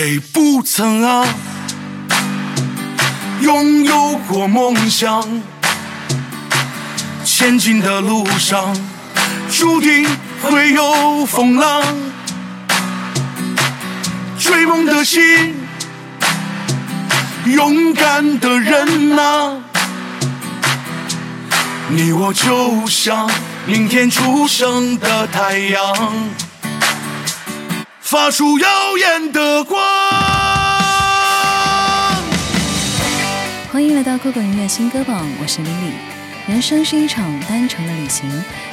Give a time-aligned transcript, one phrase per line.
[0.00, 1.26] 谁不曾啊？
[3.40, 5.26] 拥有过梦想，
[7.24, 8.76] 前进的路上
[9.50, 10.08] 注定
[10.40, 11.82] 会有风浪。
[14.38, 15.56] 追梦的心，
[17.46, 19.56] 勇敢的人呐，
[21.88, 23.28] 你我就像
[23.66, 26.12] 明天初升的太阳，
[28.10, 28.66] 发出耀
[28.96, 29.78] 眼的光。
[33.70, 35.92] 欢迎来到酷狗音乐新歌榜，我是 Lily。
[36.46, 38.26] 人生是一场单程的旅行，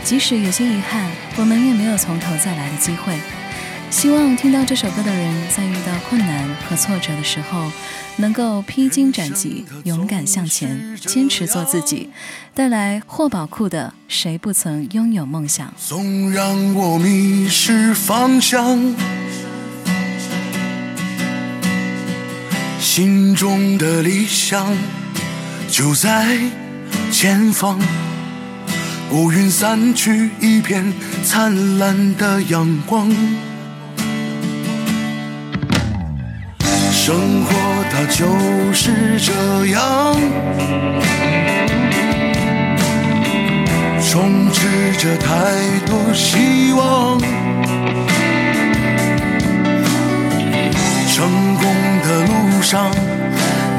[0.05, 3.19] 即使有些遗憾，我们也没有从头再来的机会。
[3.89, 7.69] 希望听到这首歌的人，在遇到困难和挫折的时候，
[8.15, 12.09] 能够披荆斩棘，勇敢向前，坚持做自己。
[12.53, 15.67] 带来霍宝库的《谁不曾拥有梦想》。
[15.77, 18.95] 纵让我迷失方向，
[22.95, 24.73] 心中的理想。
[25.67, 26.37] 就在
[27.11, 27.77] 前方，
[29.11, 33.13] 乌云散去，一片灿烂的阳光。
[36.89, 40.15] 生活它就是这样，
[43.99, 45.35] 充斥着太
[45.85, 47.19] 多希望。
[51.13, 51.54] 成
[52.75, 52.91] 上，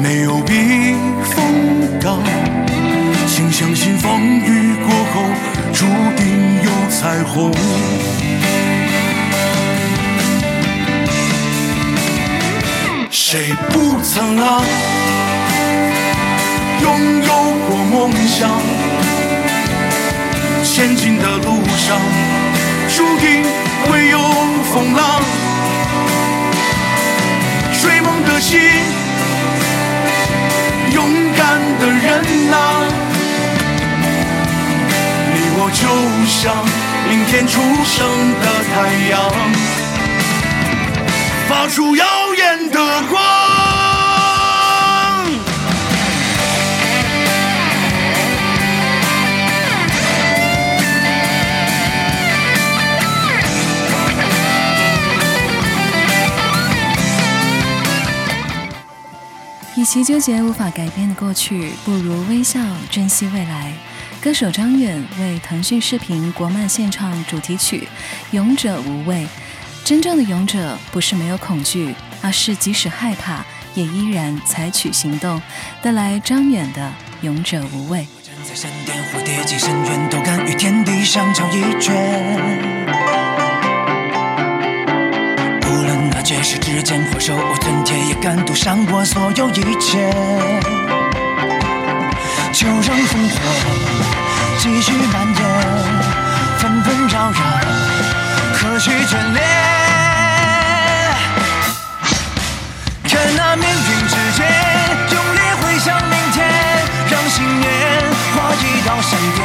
[0.01, 2.19] 没有避风港。
[3.27, 5.21] 请相信，风雨过后
[5.71, 6.25] 注定
[6.63, 7.53] 有彩虹。
[13.11, 14.63] 谁不曾啊，
[16.81, 17.31] 拥有
[17.69, 18.49] 过梦想？
[20.63, 21.99] 前进的路上，
[22.95, 23.43] 注定
[23.91, 24.17] 会有
[24.73, 25.16] 风浪。
[28.37, 28.59] 追梦的心。
[30.93, 30.97] 勇
[31.35, 32.05] 敢的人
[32.49, 32.55] 呐，
[35.33, 35.81] 你我就
[36.27, 36.65] 像
[37.09, 37.97] 明天初升
[38.41, 38.75] 的太
[39.09, 39.15] 阳，
[41.49, 42.05] 发出耀
[42.35, 42.96] 眼的
[59.89, 62.59] 其纠结无法改变的过去，不如微笑
[62.91, 63.71] 珍惜未来。
[64.21, 67.87] 歌手张远为腾讯视频国漫献唱主题曲
[68.35, 69.23] 《勇者无畏》。
[69.85, 73.45] 真正的勇者不是没有恐惧，而是即使害怕
[73.75, 75.41] 也依然采取行动。
[75.81, 76.91] 带来张远的
[77.25, 77.99] 《勇者无畏》。
[78.21, 79.21] 绝世之剑或
[87.19, 89.97] 手无寸铁，也敢赌上我所有一切。
[92.53, 93.37] 就让烽火
[94.57, 95.39] 继续蔓延，
[96.57, 97.39] 纷纷扰扰，
[98.53, 99.43] 何须眷恋？
[103.03, 104.47] 看那命运之剑，
[105.11, 106.37] 用力挥向明天，
[107.11, 107.67] 让信念
[108.33, 109.43] 化一道闪电，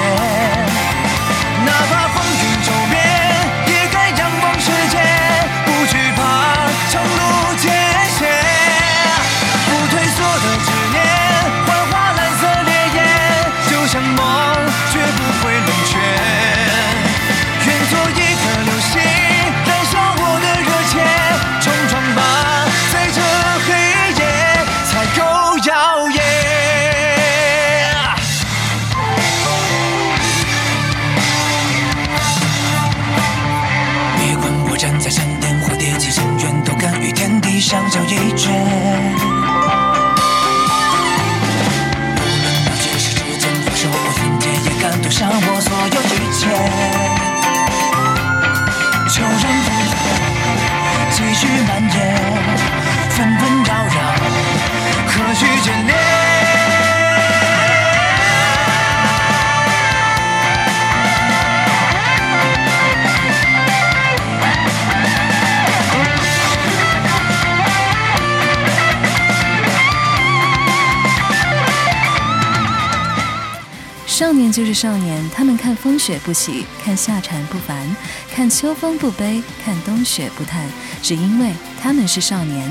[74.23, 77.97] 少年就是少年，他们看风雪不喜，看夏蝉不烦，
[78.33, 80.65] 看秋风不悲，看冬雪不叹，
[81.03, 81.51] 只因为
[81.83, 82.71] 他们是少年。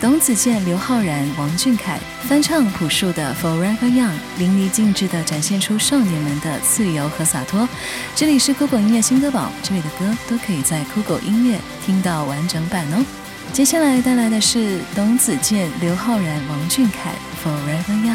[0.00, 1.98] 董子健、刘昊然、王俊凯
[2.28, 4.06] 翻唱朴树的《Forever Young》，
[4.38, 7.68] 淋漓尽致地展现出少年们的自由和洒脱。
[8.14, 13.04] 这里是酷狗音乐新歌榜，这里的歌都可以在酷狗音乐听到完整版哦。
[13.52, 17.10] 接下来带来的是董子健、刘昊然、王俊凯
[17.44, 18.14] 《Forever Young》。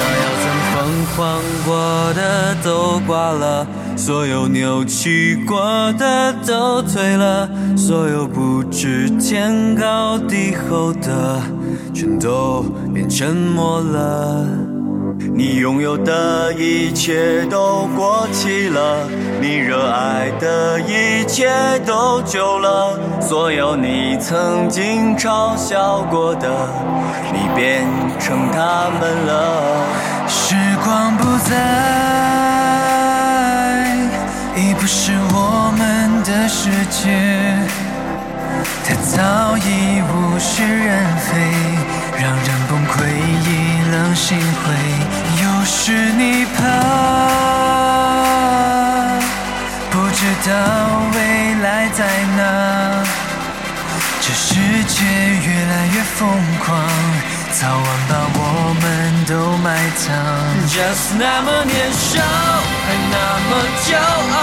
[0.00, 3.66] 想要曾疯狂过的都挂了，
[3.96, 11.42] 所有扭曲过的都退了，所有不知天高地厚的，
[11.92, 12.64] 全都
[12.94, 14.46] 变沉默了。
[15.34, 19.06] 你拥有的一切都过期了，
[19.40, 21.48] 你热爱的一切
[21.86, 26.48] 都旧了，所有你曾经嘲笑过的，
[27.32, 27.84] 你变
[28.18, 29.84] 成他们了。
[30.26, 31.54] 时光不再，
[34.56, 37.10] 已不是我们的世界，
[38.84, 40.88] 它早已物是人
[41.18, 41.28] 非，
[42.18, 42.94] 让人崩溃，
[43.46, 43.48] 意
[43.90, 44.64] 冷心灰。
[45.42, 46.22] 又是你
[46.56, 46.58] 怕，
[49.90, 50.50] 不知道
[51.14, 51.18] 未
[51.62, 52.00] 来在
[52.36, 52.40] 哪，
[54.20, 54.48] 这世
[54.84, 56.18] 界越来越疯
[56.64, 56.68] 狂，
[57.52, 58.38] 早晚把我
[58.80, 58.84] 们
[59.26, 59.66] 都埋
[59.96, 60.06] 葬。
[60.68, 62.20] Just 那么年少，
[62.86, 63.16] 还那
[63.48, 63.50] 么
[63.86, 64.36] 骄傲，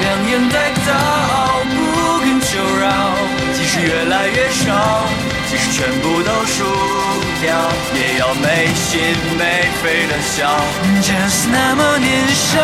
[0.00, 0.56] 两眼带
[0.86, 0.88] 刀，
[1.64, 1.76] 不
[2.20, 2.48] 肯求
[2.80, 2.86] 饶，
[3.68, 5.04] 是越来越少。
[5.48, 6.64] 即使全部都输
[7.40, 7.46] 掉，
[7.94, 9.00] 也要没心
[9.38, 9.42] 没
[9.80, 10.36] 肺的笑。
[11.00, 12.60] Just 那么年少，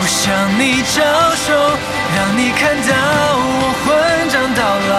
[0.00, 0.24] 我向
[0.58, 0.98] 你招
[1.44, 1.46] 手，
[2.16, 2.90] 让你看到
[3.38, 3.86] 我混
[4.32, 4.60] 账到
[4.90, 4.94] 老。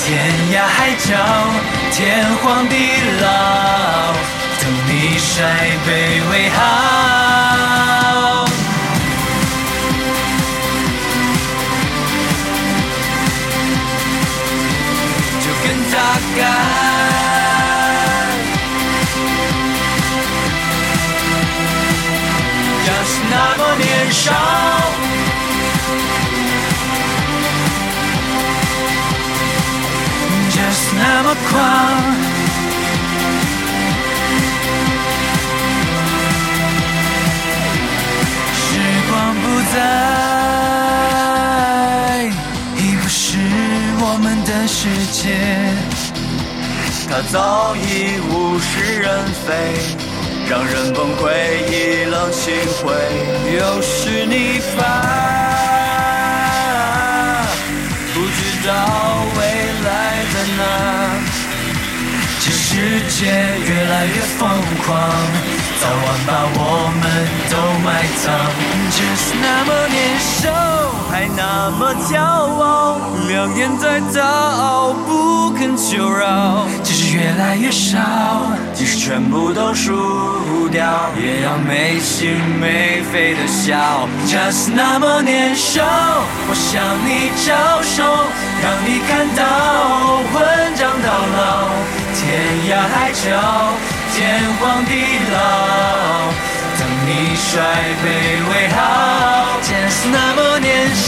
[0.00, 0.06] 天
[0.54, 1.12] 涯海角，
[1.92, 2.75] 天荒地
[24.16, 24.32] 少年少，
[30.50, 31.54] 就是那么狂，
[38.54, 38.58] 时
[39.10, 39.76] 光不再，
[42.76, 43.38] 已不是
[44.00, 44.78] 我们的世
[45.12, 45.20] 界。
[47.08, 47.78] 它早已
[48.30, 49.06] 物是人
[49.46, 49.50] 非，
[50.48, 51.32] 让人崩溃，
[51.68, 52.94] 意冷心灰。
[53.52, 54.84] 又是你吧，
[58.14, 58.70] 不知道
[59.36, 59.40] 未
[59.84, 59.88] 来
[60.32, 60.62] 在哪。
[62.38, 62.70] 这世
[63.08, 63.26] 界
[63.66, 64.48] 越来越疯
[64.86, 64.94] 狂，
[65.80, 66.60] 早晚把我
[67.00, 67.04] 们
[67.50, 67.86] 都埋
[68.22, 68.24] 葬。
[68.90, 70.50] 就是那么年少，
[71.10, 76.66] 还那么骄傲，两眼在刀，不肯求饶。
[76.82, 77.98] 即使越来越少，
[78.72, 84.08] 即使全部都输掉，也要没心没肺的笑。
[84.26, 85.82] Just 那么年少，
[86.48, 88.02] 我向你招手，
[88.62, 89.42] 让你看到
[90.32, 91.68] 混账到老。
[92.16, 92.24] 天
[92.70, 93.28] 涯海角，
[94.16, 94.92] 天荒地
[95.30, 95.36] 老，
[96.78, 97.44] 等你衰
[98.02, 98.04] 卑
[98.48, 98.80] 为好。
[99.62, 101.06] Just 那么年少。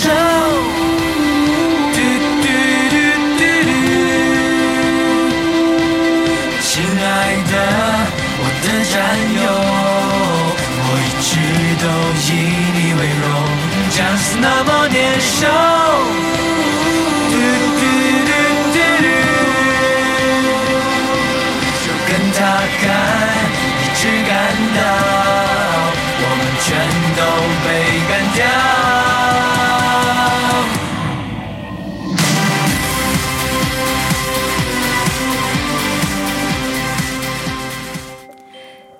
[8.60, 8.96] 的战
[9.34, 9.40] 友，
[10.84, 11.30] 我一直
[11.82, 11.84] 都
[12.26, 12.30] 以
[12.74, 13.26] 你为荣。
[13.90, 15.46] Just 那么年少，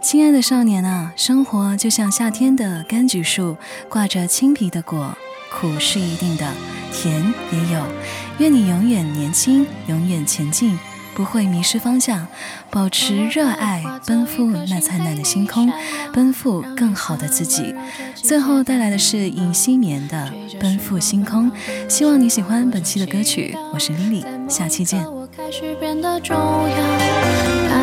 [0.09, 3.59] 亲爱的少年啊，生活就像夏天的柑橘树，
[3.91, 5.15] 挂着青皮的果，
[5.53, 6.51] 苦是一定的，
[6.91, 7.23] 甜
[7.53, 7.85] 也有。
[8.39, 10.79] 愿你永远年轻，永远前进，
[11.15, 12.27] 不会迷失方向，
[12.71, 15.71] 保持热爱，奔赴那灿烂的星空，
[16.15, 17.75] 奔赴更好的自己。
[18.15, 21.53] 最后带来的是尹锡棉的《奔赴星空》，
[21.87, 23.55] 希望你喜欢本期的歌曲。
[23.75, 25.05] 我是 Lily，下期见。
[25.05, 26.19] 把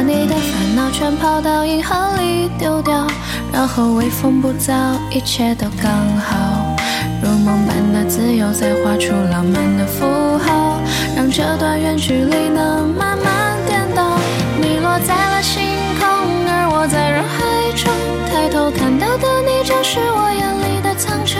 [0.06, 3.08] 你的烦恼全抛到银河里丢掉，
[3.52, 4.74] 然后微风不燥，
[5.10, 6.76] 一切都刚好。
[7.24, 10.06] 如梦般的自由，再画出浪漫的符
[10.38, 10.80] 号，
[11.16, 14.20] 让这段远距离能慢慢颠倒。
[14.62, 15.64] 你落在了星
[16.00, 16.08] 空，
[16.48, 17.92] 而我在人海中，
[18.30, 21.40] 抬头看到的你，就是我眼里的苍穹。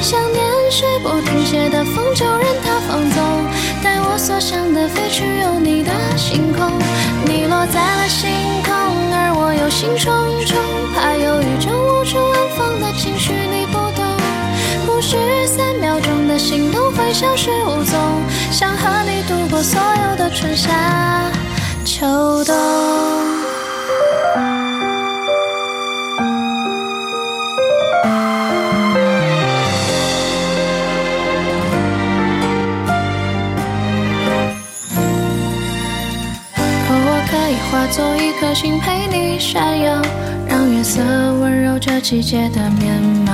[0.00, 3.22] 想念是不停歇的风，就任它放纵，
[3.82, 6.72] 带我所想的飞去有你的星空。
[7.62, 8.28] 落在了星
[8.64, 8.74] 空，
[9.14, 10.10] 而我忧心忡
[10.44, 10.56] 忡，
[10.96, 14.04] 怕犹豫中无处安放的情绪你不懂，
[14.84, 17.94] 不是三秒钟的心动会消失无踪，
[18.50, 19.04] 想和。
[19.04, 21.30] 你度过所有的春夏
[21.84, 23.21] 秋冬。
[37.72, 39.94] 化作一颗星陪你闪耀，
[40.46, 41.00] 让月色
[41.40, 43.32] 温柔这季节的面貌。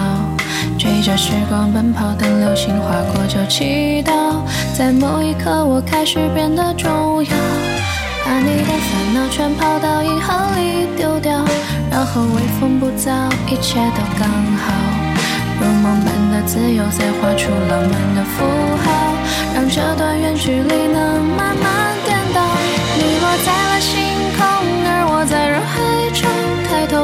[0.79, 4.37] 追着时光奔跑，等流星划过就祈祷，
[4.73, 6.89] 在某一刻我开始变得重
[7.25, 7.31] 要。
[8.25, 11.45] 把你的烦恼全抛到银河里丢掉，
[11.91, 13.11] 然后微风不燥，
[13.49, 14.73] 一切都刚好。
[15.59, 18.45] 如梦般的自由，再画出浪漫的符
[18.85, 19.15] 号，
[19.57, 21.78] 让这段远距离能慢慢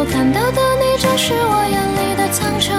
[0.06, 2.73] 看到的你，就是我眼里的苍穹。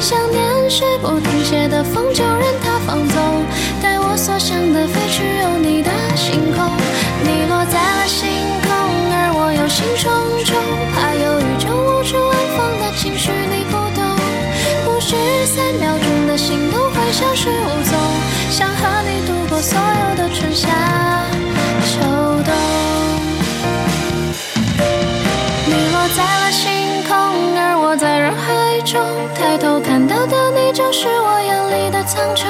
[0.00, 3.44] 想念是不停歇的风，就任它放纵，
[3.82, 6.64] 带我所想的飞去有你的星空。
[7.24, 8.28] 你落在了星
[8.62, 8.70] 空，
[9.12, 10.08] 而我忧心忡
[10.44, 10.54] 忡，
[10.94, 14.04] 怕有宇宙无处安放的情绪你不懂。
[14.84, 17.92] 不是三秒钟的心动会消失无踪，
[18.50, 20.68] 想和你度过所有的春夏
[28.86, 29.02] 中，
[29.34, 32.46] 抬头看到的你，就是我眼里的苍穹。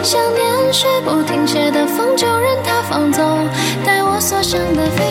[0.00, 3.48] 想念是不停歇的风，就任它放纵，
[3.84, 5.10] 带我所想的飞